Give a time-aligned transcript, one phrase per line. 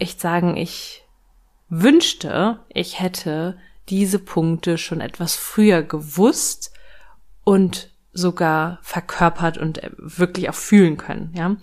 [0.00, 1.04] echt sagen, ich
[1.68, 3.56] wünschte, ich hätte
[3.88, 6.72] diese Punkte schon etwas früher gewusst
[7.44, 11.56] und sogar verkörpert und wirklich auch fühlen können, ja.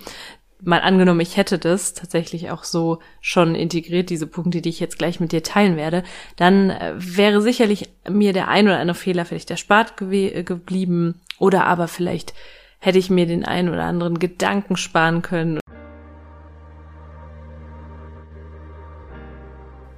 [0.63, 4.97] Mal angenommen, ich hätte das tatsächlich auch so schon integriert, diese Punkte, die ich jetzt
[4.97, 6.01] gleich mit dir teilen werde,
[6.35, 11.87] dann äh, wäre sicherlich mir der ein oder andere Fehler vielleicht erspart geblieben oder aber
[11.87, 12.33] vielleicht
[12.79, 15.59] hätte ich mir den ein oder anderen Gedanken sparen können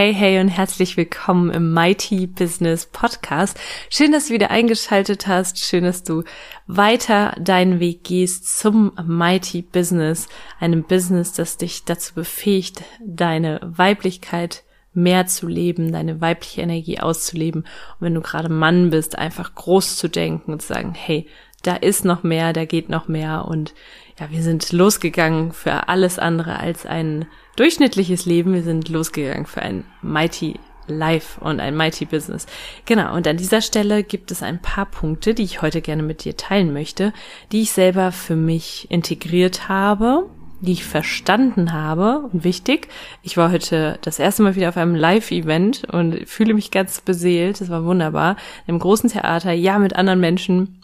[0.00, 3.60] Hey, hey und herzlich willkommen im Mighty Business Podcast.
[3.90, 5.58] Schön, dass du wieder eingeschaltet hast.
[5.58, 6.24] Schön, dass du
[6.66, 10.26] weiter deinen Weg gehst zum Mighty Business.
[10.58, 14.62] Einem Business, das dich dazu befähigt, deine Weiblichkeit
[14.94, 17.64] mehr zu leben, deine weibliche Energie auszuleben.
[17.64, 21.26] Und wenn du gerade Mann bist, einfach groß zu denken und zu sagen, hey,
[21.62, 23.74] da ist noch mehr, da geht noch mehr und
[24.18, 27.26] ja, wir sind losgegangen für alles andere als ein
[27.60, 28.54] durchschnittliches Leben.
[28.54, 32.46] Wir sind losgegangen für ein Mighty Life und ein Mighty Business.
[32.86, 36.24] Genau, und an dieser Stelle gibt es ein paar Punkte, die ich heute gerne mit
[36.24, 37.12] dir teilen möchte,
[37.52, 40.30] die ich selber für mich integriert habe,
[40.62, 42.30] die ich verstanden habe.
[42.32, 42.88] Und wichtig,
[43.22, 47.60] ich war heute das erste Mal wieder auf einem Live-Event und fühle mich ganz beseelt.
[47.60, 48.36] Das war wunderbar.
[48.66, 50.82] Im großen Theater, ja, mit anderen Menschen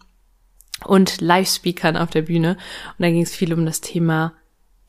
[0.85, 2.59] und Live-Speakern auf der Bühne.
[2.99, 4.35] Und da ging es viel um das Thema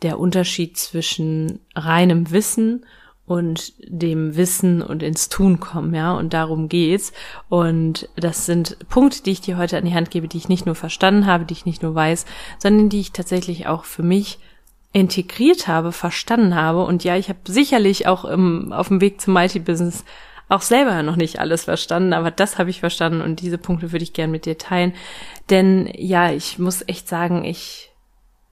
[0.01, 2.85] der Unterschied zwischen reinem Wissen
[3.25, 7.11] und dem Wissen und ins Tun kommen, ja, und darum geht's.
[7.49, 10.65] Und das sind Punkte, die ich dir heute an die Hand gebe, die ich nicht
[10.65, 12.25] nur verstanden habe, die ich nicht nur weiß,
[12.57, 14.39] sondern die ich tatsächlich auch für mich
[14.93, 16.85] integriert habe, verstanden habe.
[16.85, 20.05] Und ja, ich habe sicherlich auch im, auf dem Weg zum Multi-Business
[20.49, 24.03] auch selber noch nicht alles verstanden, aber das habe ich verstanden und diese Punkte würde
[24.03, 24.93] ich gern mit dir teilen.
[25.49, 27.91] Denn ja, ich muss echt sagen, ich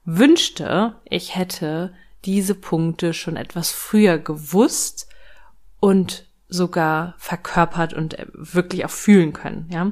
[0.05, 1.93] wünschte, ich hätte
[2.25, 5.07] diese Punkte schon etwas früher gewusst
[5.79, 9.91] und sogar verkörpert und wirklich auch fühlen können, ja.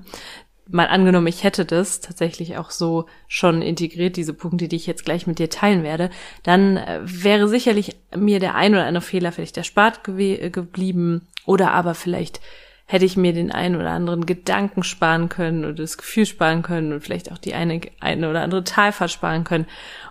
[0.69, 5.03] Mal angenommen, ich hätte das tatsächlich auch so schon integriert, diese Punkte, die ich jetzt
[5.03, 6.09] gleich mit dir teilen werde,
[6.43, 11.95] dann äh, wäre sicherlich mir der ein oder andere Fehler vielleicht erspart geblieben oder aber
[11.95, 12.39] vielleicht
[12.85, 16.93] hätte ich mir den einen oder anderen Gedanken sparen können oder das Gefühl sparen können
[16.93, 19.65] und vielleicht auch die eine, eine oder andere Talfahrt sparen können.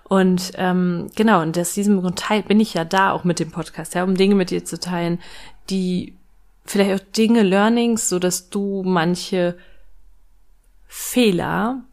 [0.05, 3.51] Und ähm, genau, und aus diesem Grund teil, bin ich ja da auch mit dem
[3.51, 5.21] Podcast, ja, um Dinge mit dir zu teilen,
[5.71, 6.17] die
[6.65, 9.57] vielleicht auch Dinge, Learnings, so dass du manche
[10.87, 11.85] Fehler,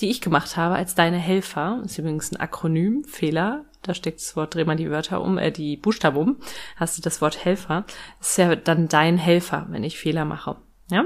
[0.00, 4.36] die ich gemacht habe als deine Helfer, ist übrigens ein Akronym, Fehler, da steckt das
[4.36, 6.36] Wort, dreh mal die Wörter um, äh, die Buchstaben um,
[6.76, 7.84] hast du das Wort Helfer,
[8.20, 10.56] ist ja dann dein Helfer, wenn ich Fehler mache.
[10.90, 11.04] Ja?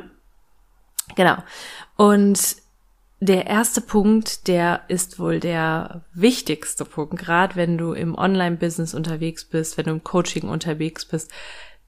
[1.15, 1.37] Genau.
[1.97, 2.57] Und
[3.25, 9.45] der erste Punkt, der ist wohl der wichtigste Punkt, gerade wenn du im Online-Business unterwegs
[9.45, 11.31] bist, wenn du im Coaching unterwegs bist,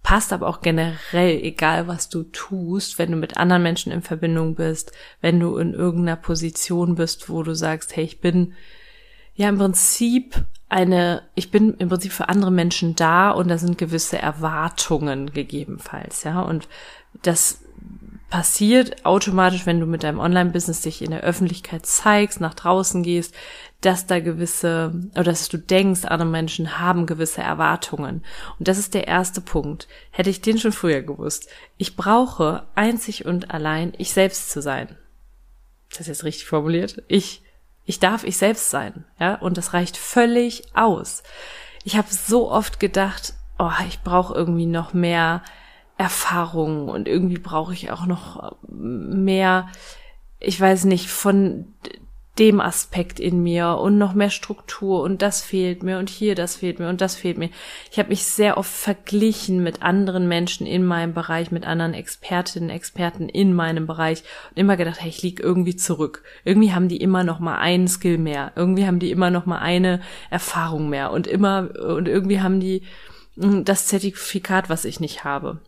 [0.04, 4.54] passt aber auch generell, egal was du tust, wenn du mit anderen Menschen in Verbindung
[4.54, 4.92] bist,
[5.22, 8.52] wenn du in irgendeiner Position bist, wo du sagst, hey, ich bin
[9.34, 13.76] ja im Prinzip eine, ich bin im Prinzip für andere Menschen da und da sind
[13.76, 16.42] gewisse Erwartungen gegebenenfalls, ja.
[16.42, 16.68] Und
[17.22, 17.63] das
[18.34, 23.32] passiert automatisch, wenn du mit deinem Online-Business dich in der Öffentlichkeit zeigst, nach draußen gehst,
[23.80, 28.24] dass da gewisse, oder dass du denkst, andere Menschen haben gewisse Erwartungen.
[28.58, 29.86] Und das ist der erste Punkt.
[30.10, 31.48] Hätte ich den schon früher gewusst.
[31.76, 34.98] Ich brauche einzig und allein ich selbst zu sein.
[35.90, 37.04] Das ist jetzt richtig formuliert.
[37.06, 37.44] Ich
[37.84, 41.22] ich darf ich selbst sein, ja, und das reicht völlig aus.
[41.84, 45.44] Ich habe so oft gedacht, oh, ich brauche irgendwie noch mehr
[45.96, 49.68] Erfahrung und irgendwie brauche ich auch noch mehr,
[50.40, 51.66] ich weiß nicht, von
[52.38, 56.56] dem Aspekt in mir und noch mehr Struktur und das fehlt mir und hier das
[56.56, 57.48] fehlt mir und das fehlt mir.
[57.92, 62.70] Ich habe mich sehr oft verglichen mit anderen Menschen in meinem Bereich, mit anderen Expertinnen,
[62.70, 66.24] Experten in meinem Bereich und immer gedacht, hey, ich lieg irgendwie zurück.
[66.44, 68.50] Irgendwie haben die immer noch mal einen Skill mehr.
[68.56, 72.82] Irgendwie haben die immer noch mal eine Erfahrung mehr und immer und irgendwie haben die
[73.36, 75.60] hm, das Zertifikat, was ich nicht habe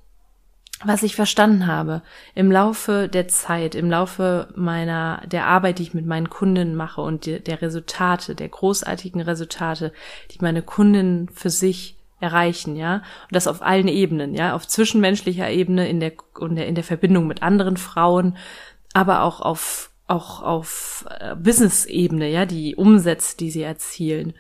[0.85, 2.03] was ich verstanden habe
[2.35, 7.01] im Laufe der Zeit, im Laufe meiner, der Arbeit, die ich mit meinen Kunden mache
[7.01, 9.93] und die, der Resultate, der großartigen Resultate,
[10.31, 15.51] die meine Kunden für sich erreichen, ja, und das auf allen Ebenen, ja, auf zwischenmenschlicher
[15.51, 18.37] Ebene, in der, der, in der Verbindung mit anderen Frauen,
[18.93, 24.35] aber auch auf, auch auf äh, Business-Ebene, ja, die Umsätze, die sie erzielen.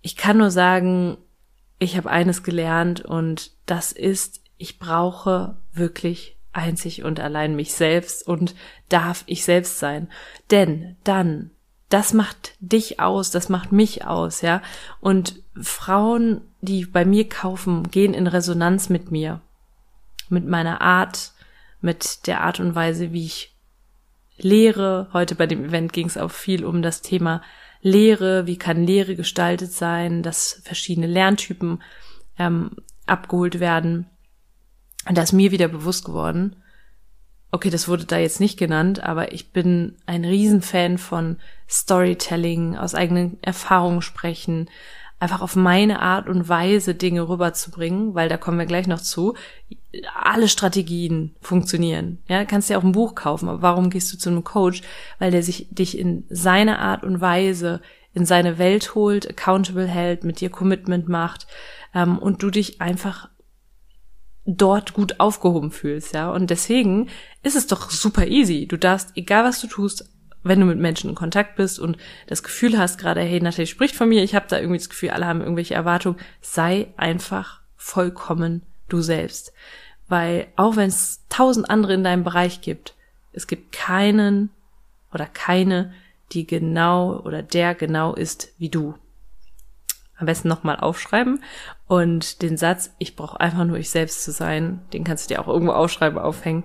[0.00, 1.16] Ich kann nur sagen,
[1.78, 8.26] ich habe eines gelernt und das ist ich brauche wirklich einzig und allein mich selbst
[8.26, 8.54] und
[8.88, 10.08] darf ich selbst sein.
[10.50, 11.50] Denn dann,
[11.88, 14.62] das macht dich aus, das macht mich aus, ja.
[15.00, 19.40] Und Frauen, die bei mir kaufen, gehen in Resonanz mit mir,
[20.28, 21.32] mit meiner Art,
[21.80, 23.54] mit der Art und Weise, wie ich
[24.36, 25.08] lehre.
[25.12, 27.42] Heute bei dem Event ging es auch viel um das Thema
[27.82, 31.82] Lehre, wie kann Lehre gestaltet sein, dass verschiedene Lerntypen
[32.38, 32.70] ähm,
[33.06, 34.08] abgeholt werden.
[35.08, 36.56] Und da ist mir wieder bewusst geworden,
[37.50, 41.36] okay, das wurde da jetzt nicht genannt, aber ich bin ein Riesenfan von
[41.68, 44.68] Storytelling, aus eigenen Erfahrungen sprechen,
[45.20, 49.34] einfach auf meine Art und Weise Dinge rüberzubringen, weil da kommen wir gleich noch zu.
[50.14, 52.18] Alle Strategien funktionieren.
[52.26, 54.82] Ja, kannst dir auch ein Buch kaufen, aber warum gehst du zu einem Coach?
[55.20, 57.80] Weil der sich dich in seine Art und Weise
[58.14, 61.46] in seine Welt holt, accountable hält, mit dir Commitment macht
[61.94, 63.28] ähm, und du dich einfach
[64.46, 66.30] dort gut aufgehoben fühlst, ja.
[66.30, 67.08] Und deswegen
[67.42, 68.66] ist es doch super easy.
[68.66, 70.08] Du darfst, egal was du tust,
[70.42, 71.96] wenn du mit Menschen in Kontakt bist und
[72.26, 75.10] das Gefühl hast gerade, hey, Natalie spricht von mir, ich habe da irgendwie das Gefühl,
[75.10, 79.52] alle haben irgendwelche Erwartungen, sei einfach vollkommen du selbst.
[80.06, 82.94] Weil auch wenn es tausend andere in deinem Bereich gibt,
[83.32, 84.50] es gibt keinen
[85.12, 85.94] oder keine,
[86.32, 88.94] die genau oder der genau ist wie du
[90.16, 91.42] am besten nochmal aufschreiben
[91.86, 95.40] und den Satz, ich brauche einfach nur ich selbst zu sein, den kannst du dir
[95.40, 96.64] auch irgendwo aufschreiben, aufhängen.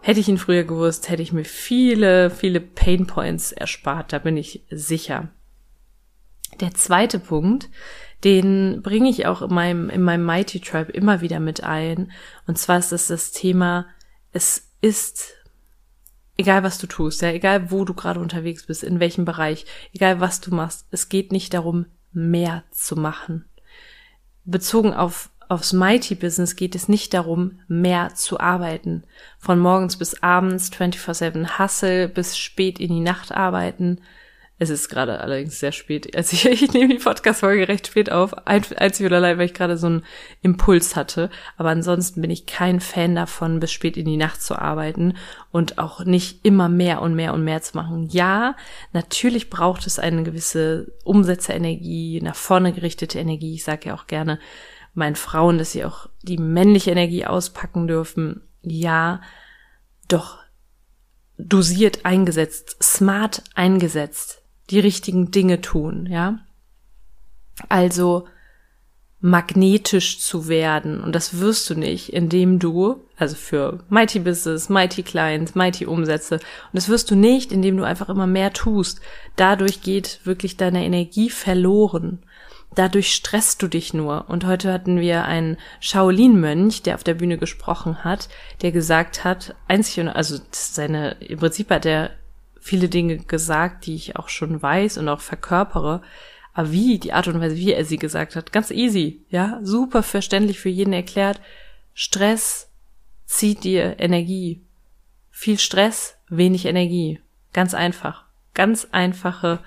[0.00, 4.36] Hätte ich ihn früher gewusst, hätte ich mir viele, viele Pain Points erspart, da bin
[4.36, 5.28] ich sicher.
[6.60, 7.70] Der zweite Punkt,
[8.24, 12.12] den bringe ich auch in meinem, in meinem Mighty Tribe immer wieder mit ein.
[12.46, 13.86] Und zwar ist das das Thema,
[14.32, 15.34] es ist
[16.36, 20.20] egal was du tust, ja, egal wo du gerade unterwegs bist, in welchem Bereich, egal
[20.20, 23.44] was du machst, es geht nicht darum, mehr zu machen.
[24.44, 29.02] Bezogen auf aufs Mighty Business geht es nicht darum, mehr zu arbeiten.
[29.38, 34.00] Von morgens bis abends 24/7 Hustle bis spät in die Nacht arbeiten.
[34.62, 36.16] Es ist gerade allerdings sehr spät.
[36.16, 38.46] Also ich, ich nehme die Podcast-Folge recht spät auf.
[38.46, 40.04] Einzig oder allein, weil ich gerade so einen
[40.40, 41.30] Impuls hatte.
[41.56, 45.14] Aber ansonsten bin ich kein Fan davon, bis spät in die Nacht zu arbeiten
[45.50, 48.08] und auch nicht immer mehr und mehr und mehr zu machen.
[48.12, 48.54] Ja,
[48.92, 53.54] natürlich braucht es eine gewisse Umsetzerenergie, nach vorne gerichtete Energie.
[53.54, 54.38] Ich sage ja auch gerne
[54.94, 58.42] meinen Frauen, dass sie auch die männliche Energie auspacken dürfen.
[58.62, 59.22] Ja,
[60.06, 60.38] doch
[61.36, 66.38] dosiert eingesetzt, smart eingesetzt die richtigen Dinge tun, ja.
[67.68, 68.26] Also
[69.22, 71.00] magnetisch zu werden.
[71.00, 76.34] Und das wirst du nicht, indem du, also für Mighty Business, Mighty Clients, Mighty Umsätze,
[76.34, 76.42] und
[76.72, 79.00] das wirst du nicht, indem du einfach immer mehr tust.
[79.36, 82.18] Dadurch geht wirklich deine Energie verloren.
[82.74, 84.28] Dadurch stresst du dich nur.
[84.28, 88.28] Und heute hatten wir einen Shaolin-Mönch, der auf der Bühne gesprochen hat,
[88.62, 92.10] der gesagt hat, einzig und, also seine, im Prinzip hat er
[92.62, 96.00] viele Dinge gesagt, die ich auch schon weiß und auch verkörpere.
[96.54, 100.02] Aber wie, die Art und Weise, wie er sie gesagt hat, ganz easy, ja, super
[100.02, 101.40] verständlich für jeden erklärt.
[101.92, 102.70] Stress
[103.26, 104.62] zieht dir Energie.
[105.30, 107.20] Viel Stress, wenig Energie.
[107.52, 108.24] Ganz einfach.
[108.54, 109.58] Ganz einfache,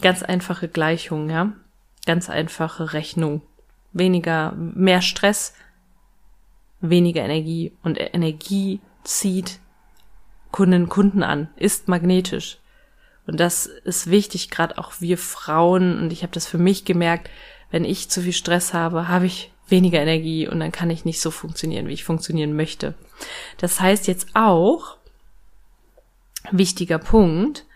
[0.00, 1.52] ganz einfache Gleichung, ja.
[2.04, 3.42] Ganz einfache Rechnung.
[3.92, 5.54] Weniger, mehr Stress,
[6.80, 7.72] weniger Energie.
[7.82, 9.60] Und Energie zieht
[10.50, 12.58] Kunden Kunden an, ist magnetisch.
[13.26, 15.98] Und das ist wichtig, gerade auch wir Frauen.
[15.98, 17.28] Und ich habe das für mich gemerkt,
[17.70, 21.20] wenn ich zu viel Stress habe, habe ich weniger Energie und dann kann ich nicht
[21.20, 22.94] so funktionieren, wie ich funktionieren möchte.
[23.58, 24.96] Das heißt jetzt auch,
[26.50, 27.66] wichtiger Punkt,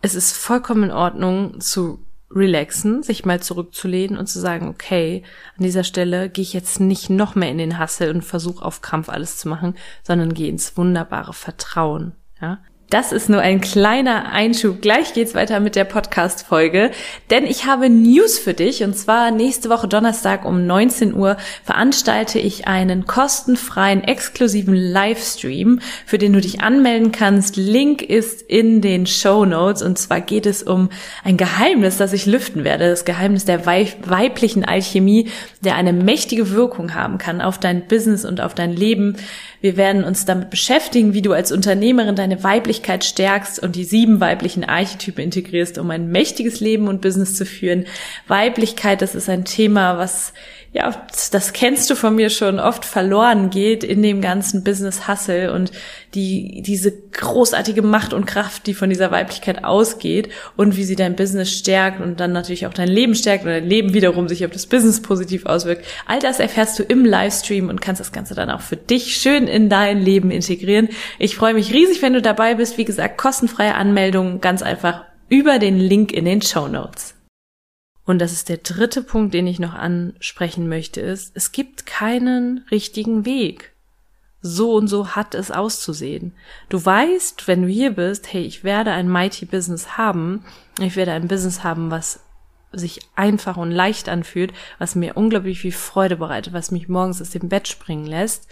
[0.00, 5.22] es ist vollkommen in Ordnung zu relaxen, sich mal zurückzulehnen und zu sagen, okay,
[5.56, 8.82] an dieser Stelle gehe ich jetzt nicht noch mehr in den Hassel und versuche auf
[8.82, 12.12] Krampf alles zu machen, sondern gehe ins wunderbare Vertrauen.
[12.40, 12.58] Ja?
[12.90, 14.80] Das ist nur ein kleiner Einschub.
[14.80, 16.90] Gleich geht's weiter mit der Podcast-Folge,
[17.28, 22.38] denn ich habe News für dich und zwar nächste Woche Donnerstag um 19 Uhr veranstalte
[22.38, 27.56] ich einen kostenfreien, exklusiven Livestream, für den du dich anmelden kannst.
[27.56, 30.88] Link ist in den Show Notes und zwar geht es um
[31.24, 32.88] ein Geheimnis, das ich lüften werde.
[32.88, 35.28] Das Geheimnis der weiblichen Alchemie,
[35.60, 39.16] der eine mächtige Wirkung haben kann auf dein Business und auf dein Leben.
[39.60, 42.44] Wir werden uns damit beschäftigen, wie du als Unternehmerin deine
[42.78, 47.44] Weiblichkeit stärkst und die sieben weiblichen Archetypen integrierst, um ein mächtiges Leben und Business zu
[47.44, 47.86] führen.
[48.28, 50.32] Weiblichkeit, das ist ein Thema, was
[50.78, 50.94] ja,
[51.32, 55.72] das kennst du von mir schon oft verloren geht in dem ganzen Business Hustle und
[56.14, 61.16] die, diese großartige Macht und Kraft, die von dieser Weiblichkeit ausgeht und wie sie dein
[61.16, 64.52] Business stärkt und dann natürlich auch dein Leben stärkt und dein Leben wiederum sich auf
[64.52, 65.84] das Business positiv auswirkt.
[66.06, 69.48] All das erfährst du im Livestream und kannst das Ganze dann auch für dich schön
[69.48, 70.90] in dein Leben integrieren.
[71.18, 72.78] Ich freue mich riesig, wenn du dabei bist.
[72.78, 77.17] Wie gesagt, kostenfreie Anmeldung, ganz einfach über den Link in den Show Notes.
[78.08, 82.64] Und das ist der dritte Punkt, den ich noch ansprechen möchte, ist, es gibt keinen
[82.70, 83.74] richtigen Weg.
[84.40, 86.32] So und so hat es auszusehen.
[86.70, 90.42] Du weißt, wenn du hier bist, hey, ich werde ein Mighty Business haben,
[90.80, 92.20] ich werde ein Business haben, was
[92.72, 97.28] sich einfach und leicht anfühlt, was mir unglaublich viel Freude bereitet, was mich morgens aus
[97.28, 98.48] dem Bett springen lässt,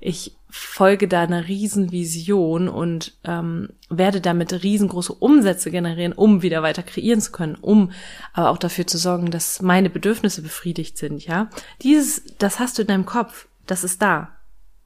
[0.00, 6.82] ich folge da einer Riesenvision und ähm, werde damit riesengroße Umsätze generieren, um wieder weiter
[6.82, 7.90] kreieren zu können, um
[8.32, 11.50] aber auch dafür zu sorgen, dass meine Bedürfnisse befriedigt sind, ja.
[11.82, 14.36] Dieses, das hast du in deinem Kopf, das ist da.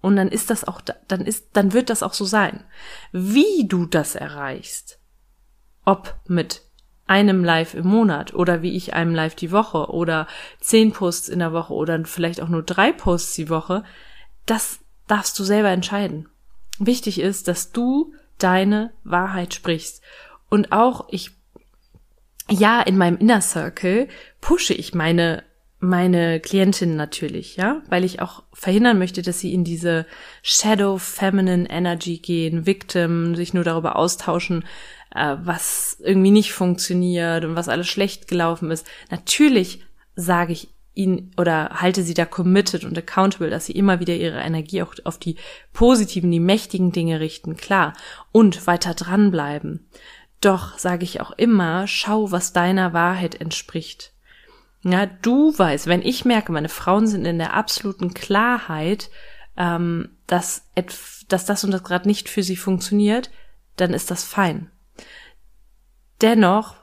[0.01, 2.65] Und dann ist das auch, dann ist, dann wird das auch so sein.
[3.13, 4.99] Wie du das erreichst,
[5.85, 6.63] ob mit
[7.07, 10.27] einem Live im Monat oder wie ich einem Live die Woche oder
[10.61, 13.85] zehn Posts in der Woche oder vielleicht auch nur drei Posts die Woche,
[14.47, 14.82] das
[15.13, 16.29] darfst du selber entscheiden.
[16.79, 20.03] Wichtig ist, dass du deine Wahrheit sprichst.
[20.49, 21.33] Und auch ich,
[22.49, 24.09] ja, in meinem Inner Circle
[24.41, 25.45] pushe ich meine
[25.85, 30.07] meine Klientin natürlich, ja, weil ich auch verhindern möchte, dass sie in diese
[30.41, 34.65] Shadow Feminine Energy gehen, Victim, sich nur darüber austauschen,
[35.13, 38.87] äh, was irgendwie nicht funktioniert und was alles schlecht gelaufen ist.
[39.11, 44.15] Natürlich sage ich ihn oder halte sie da committed und accountable, dass sie immer wieder
[44.15, 45.37] ihre Energie auch auf die
[45.73, 47.95] positiven, die mächtigen Dinge richten, klar,
[48.31, 49.87] und weiter dranbleiben.
[50.41, 54.13] Doch sage ich auch immer, schau, was deiner Wahrheit entspricht.
[54.83, 59.11] Ja, du weißt, wenn ich merke, meine Frauen sind in der absoluten Klarheit,
[59.57, 60.69] ähm, dass,
[61.29, 63.31] dass das und das gerade nicht für sie funktioniert,
[63.77, 64.71] dann ist das fein.
[66.21, 66.82] Dennoch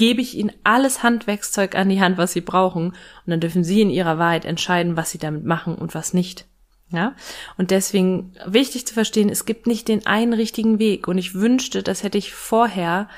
[0.00, 3.82] gebe ich ihnen alles Handwerkszeug an die Hand, was sie brauchen, und dann dürfen sie
[3.82, 6.46] in ihrer Wahrheit entscheiden, was sie damit machen und was nicht.
[6.90, 7.14] Ja,
[7.58, 11.06] und deswegen wichtig zu verstehen, es gibt nicht den einen richtigen Weg.
[11.06, 13.10] Und ich wünschte, das hätte ich vorher,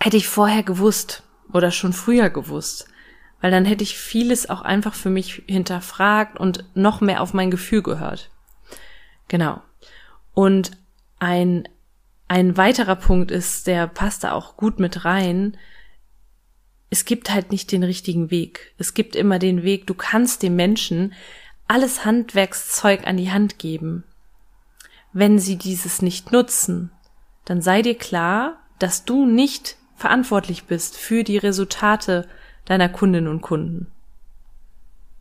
[0.00, 2.86] hätte ich vorher gewusst oder schon früher gewusst.
[3.40, 7.50] Weil dann hätte ich vieles auch einfach für mich hinterfragt und noch mehr auf mein
[7.50, 8.30] Gefühl gehört.
[9.28, 9.62] Genau.
[10.34, 10.72] Und
[11.20, 11.68] ein
[12.34, 15.56] ein weiterer Punkt ist, der passt da auch gut mit rein.
[16.90, 18.74] Es gibt halt nicht den richtigen Weg.
[18.76, 21.14] Es gibt immer den Weg, du kannst dem Menschen
[21.68, 24.02] alles Handwerkszeug an die Hand geben.
[25.12, 26.90] Wenn sie dieses nicht nutzen,
[27.44, 32.26] dann sei dir klar, dass du nicht verantwortlich bist für die Resultate
[32.64, 33.92] deiner Kundinnen und Kunden.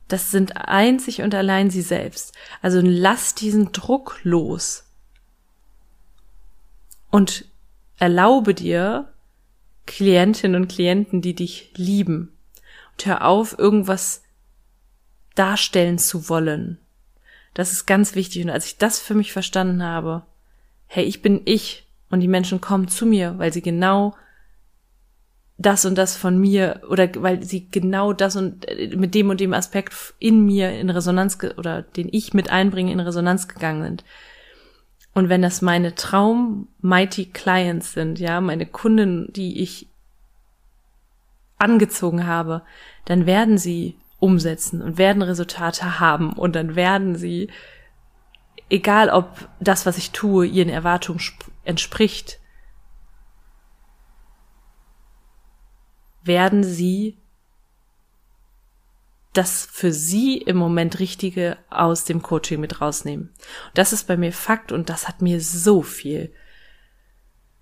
[0.07, 2.33] Das sind einzig und allein sie selbst.
[2.63, 4.85] Also lass diesen Druck los
[7.13, 7.45] und
[7.99, 9.13] erlaube dir
[9.85, 12.35] Klientinnen und Klienten, die dich lieben.
[12.93, 14.23] Und hör auf, irgendwas
[15.35, 16.79] darstellen zu wollen.
[17.53, 18.43] Das ist ganz wichtig.
[18.43, 20.23] Und als ich das für mich verstanden habe,
[20.87, 24.15] hey, ich bin ich und die Menschen kommen zu mir, weil sie genau
[25.59, 29.39] das und das von mir oder weil sie genau das und äh, mit dem und
[29.39, 34.03] dem Aspekt in mir in Resonanz oder den ich mit einbringe in Resonanz gegangen sind.
[35.13, 39.87] Und wenn das meine Traum Mighty Clients sind, ja, meine Kunden, die ich
[41.57, 42.63] angezogen habe,
[43.05, 46.33] dann werden sie umsetzen und werden Resultate haben.
[46.33, 47.49] Und dann werden sie,
[48.69, 51.21] egal ob das, was ich tue, ihren Erwartungen
[51.63, 52.39] entspricht,
[56.23, 57.17] werden sie
[59.33, 63.33] das für sie im Moment Richtige aus dem Coaching mit rausnehmen.
[63.73, 66.31] Das ist bei mir Fakt und das hat mir so viel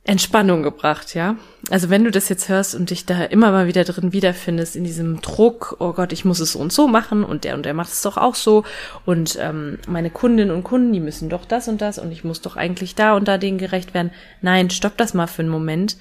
[0.04, 1.38] Entspannung gebracht, ja.
[1.70, 4.84] Also wenn du das jetzt hörst und dich da immer mal wieder drin wiederfindest, in
[4.84, 7.76] diesem Druck, oh Gott, ich muss es so und so machen und der und der
[7.76, 8.64] macht es doch auch so
[9.06, 12.42] und ähm, meine Kundinnen und Kunden, die müssen doch das und das und ich muss
[12.42, 14.12] doch eigentlich da und da denen gerecht werden.
[14.42, 15.98] Nein, stopp das mal für einen Moment.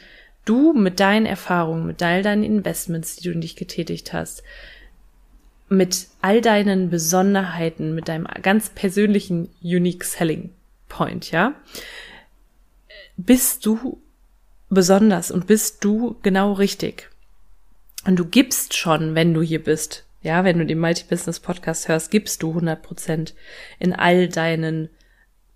[0.46, 4.42] Du mit deinen Erfahrungen, mit all deinen Investments, die du in dich getätigt hast,
[5.70, 10.50] mit all deinen Besonderheiten, mit deinem ganz persönlichen Unique Selling
[10.88, 11.54] Point, ja,
[13.16, 14.02] bist du
[14.68, 17.08] besonders und bist du genau richtig.
[18.04, 20.04] Und du gibst schon, wenn du hier bist.
[20.22, 23.34] Ja, wenn du den Multi-Business Podcast hörst, gibst du 100 Prozent
[23.78, 24.90] in all deinen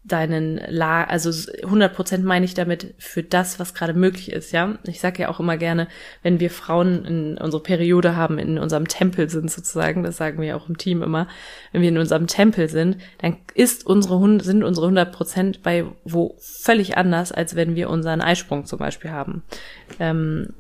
[0.05, 1.31] deinen La also
[1.63, 4.75] 100 Prozent meine ich damit für das, was gerade möglich ist, ja.
[4.87, 5.89] Ich sage ja auch immer gerne,
[6.23, 10.57] wenn wir Frauen in unsere Periode haben, in unserem Tempel sind sozusagen, das sagen wir
[10.57, 11.27] auch im Team immer,
[11.73, 16.37] wenn wir in unserem Tempel sind, dann ist unsere sind unsere 100 Prozent bei wo
[16.39, 19.43] völlig anders, als wenn wir unseren Eisprung zum Beispiel haben.
[19.99, 20.51] Ähm,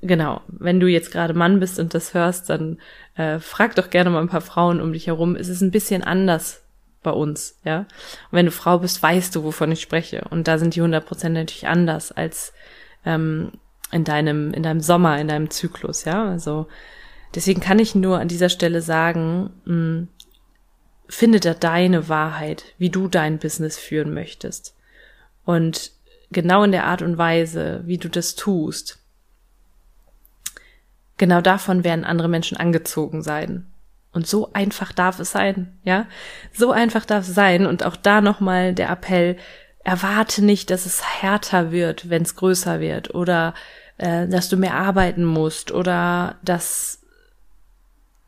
[0.00, 2.78] genau, wenn du jetzt gerade Mann bist und das hörst, dann
[3.14, 5.36] äh, frag doch gerne mal ein paar Frauen um dich herum.
[5.36, 6.63] Es ist ein bisschen anders
[7.04, 7.80] bei uns, ja.
[7.80, 10.26] Und wenn du Frau bist, weißt du, wovon ich spreche.
[10.30, 12.52] Und da sind die 100 Prozent natürlich anders als
[13.06, 13.52] ähm,
[13.92, 16.28] in deinem, in deinem Sommer, in deinem Zyklus, ja.
[16.28, 16.66] Also
[17.36, 20.08] deswegen kann ich nur an dieser Stelle sagen, mh, hm,
[21.08, 24.74] finde da deine Wahrheit, wie du dein Business führen möchtest.
[25.44, 25.92] Und
[26.32, 28.98] genau in der Art und Weise, wie du das tust,
[31.18, 33.66] genau davon werden andere Menschen angezogen sein.
[34.14, 36.06] Und so einfach darf es sein, ja?
[36.52, 37.66] So einfach darf es sein.
[37.66, 39.36] Und auch da nochmal der Appell,
[39.84, 43.54] erwarte nicht, dass es härter wird, wenn es größer wird oder
[43.98, 47.00] äh, dass du mehr arbeiten musst oder dass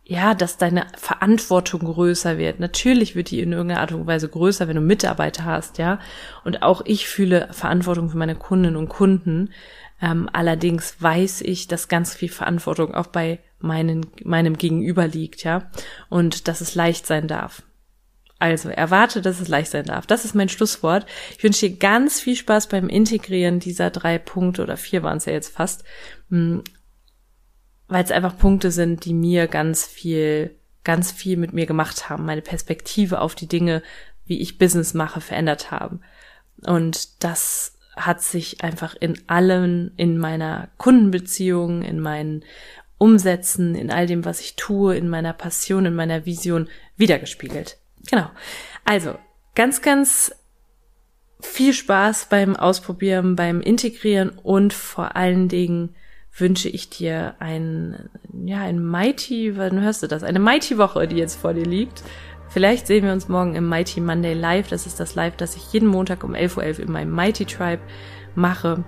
[0.09, 2.61] ja, dass deine Verantwortung größer wird.
[2.61, 5.99] Natürlich wird die in irgendeiner Art und Weise größer, wenn du Mitarbeiter hast, ja.
[6.45, 9.50] Und auch ich fühle Verantwortung für meine Kundinnen und Kunden.
[10.00, 15.71] Ähm, allerdings weiß ich, dass ganz viel Verantwortung auch bei meinen, meinem Gegenüber liegt, ja,
[16.09, 17.63] und dass es leicht sein darf.
[18.39, 20.07] Also erwarte, dass es leicht sein darf.
[20.07, 21.07] Das ist mein Schlusswort.
[21.37, 25.25] Ich wünsche dir ganz viel Spaß beim Integrieren dieser drei Punkte oder vier waren es
[25.25, 25.85] ja jetzt fast,
[26.29, 26.63] hm,
[27.89, 32.27] weil es einfach Punkte sind, die mir ganz viel, ganz viel mit mir gemacht haben,
[32.27, 33.83] meine Perspektive auf die Dinge,
[34.27, 36.01] wie ich Business mache, verändert haben.
[36.67, 42.45] Und das hat sich einfach in allen, in meiner Kundenbeziehung, in meinen
[42.98, 47.76] Umsetzen, in all dem, was ich tue, in meiner Passion, in meiner Vision wiedergespiegelt.
[48.11, 48.30] Genau.
[48.85, 49.16] Also,
[49.54, 50.35] ganz, ganz
[51.40, 55.94] viel Spaß beim Ausprobieren, beim Integrieren und vor allen Dingen
[56.38, 58.09] wünsche ich dir ein,
[58.44, 60.22] ja, ein Mighty, wann hörst du das?
[60.22, 62.02] Eine Mighty Woche, die jetzt vor dir liegt.
[62.48, 64.68] Vielleicht sehen wir uns morgen im Mighty Monday Live.
[64.68, 67.44] Das ist das Live, das ich jeden Montag um 11.11 Uhr .11 in meinem Mighty
[67.44, 67.82] Tribe
[68.35, 68.85] mache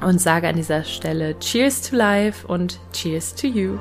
[0.00, 3.78] und sage an dieser Stelle Cheers to Life und Cheers to You.